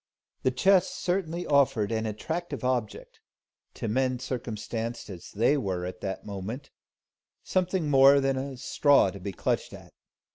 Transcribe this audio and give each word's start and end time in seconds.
The 0.41 0.49
chest 0.49 0.95
certainly 0.95 1.45
offered 1.45 1.91
an 1.91 2.07
attractive 2.07 2.63
object 2.63 3.19
to 3.75 3.87
men 3.87 4.17
circumstanced 4.17 5.11
as 5.11 5.29
they 5.29 5.57
were 5.57 5.85
at 5.85 6.01
that 6.01 6.25
moment, 6.25 6.71
something 7.43 7.87
more 7.87 8.19
than 8.19 8.35
a 8.35 8.57
straw 8.57 9.11
to 9.11 9.19
be 9.19 9.31
clutched 9.31 9.73
at. 9.73 9.93